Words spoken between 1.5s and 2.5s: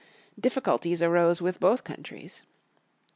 both countries.